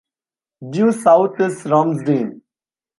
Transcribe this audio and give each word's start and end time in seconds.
Due 0.71 0.91
south 0.93 1.39
is 1.47 1.63
Ramsden. 1.65 2.41